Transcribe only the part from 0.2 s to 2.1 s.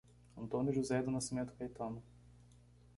Antônio José do Nascimento Caetano